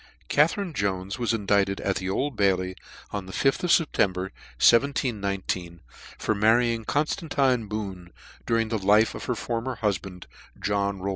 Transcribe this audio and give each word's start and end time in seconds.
(CATHERINE 0.29 0.73
JONES 0.73 1.19
was 1.19 1.31
indicted 1.31 1.79
at 1.81 1.97
the 1.97 2.07
^^ 2.07 2.11
Old 2.11 2.35
Bailey, 2.35 2.75
on 3.11 3.27
the 3.27 3.31
fth 3.31 3.63
of 3.63 3.71
September, 3.71 4.31
1719, 4.57 5.81
for 6.17 6.33
marrying 6.33 6.85
Conftantine 6.85 7.69
Boone, 7.69 8.11
during 8.47 8.69
the 8.69 8.79
life 8.79 9.13
of 9.13 9.25
her 9.25 9.35
former 9.35 9.75
hufband, 9.83 10.23
John 10.59 10.97
Rowland. 10.97 11.09